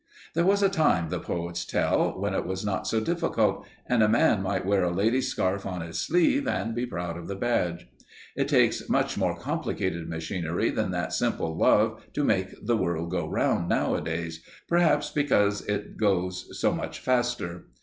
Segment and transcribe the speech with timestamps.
[0.33, 4.09] There was a time, the poets tell, when it was not so difficult, and a
[4.09, 7.87] man might wear a lady's scarf on his sleeve, and be proud of the badge.
[8.35, 13.29] It takes much more complicated machinery than that simple love to make the world go
[13.29, 17.67] round, nowadays perhaps because it goes so much faster.